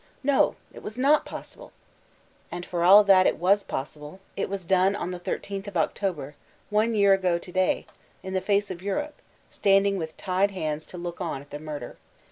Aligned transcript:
No: 0.23 0.55
it 0.73 0.81
was 0.81 0.97
not 0.97 1.25
possible!— 1.25 1.71
^And, 2.51 2.65
for 2.65 2.83
all 2.83 3.03
that, 3.03 3.27
it 3.27 3.37
was 3.37 3.61
pos 3.61 3.95
sible; 3.95 4.17
it 4.35 4.49
was 4.49 4.65
done, 4.65 4.95
on 4.95 5.11
the 5.11 5.19
13th 5.19 5.67
of 5.67 5.77
October, 5.77 6.33
one 6.71 6.95
year 6.95 7.13
ago 7.13 7.37
to 7.37 7.51
day, 7.51 7.85
in 8.23 8.33
the 8.33 8.41
face 8.41 8.71
of 8.71 8.81
Europe, 8.81 9.13
standing 9.47 9.97
with 9.99 10.17
tied 10.17 10.49
hands 10.49 10.87
to 10.87 10.97
look 10.97 11.21
on 11.21 11.39
at 11.39 11.51
the 11.51 11.59
murder. 11.59 11.97